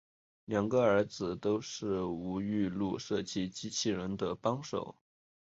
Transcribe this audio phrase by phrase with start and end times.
[0.45, 4.95] 两个儿子都是吴玉禄设计机器人的帮手。